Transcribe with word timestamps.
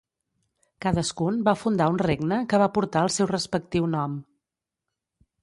Cadascun 0.85 1.37
va 1.47 1.53
fundar 1.65 1.89
un 1.97 1.99
regne 2.05 2.41
que 2.55 2.61
va 2.65 2.71
portar 2.79 3.05
el 3.09 3.13
seu 3.19 3.31
respectiu 3.35 3.87
nom. 3.95 4.19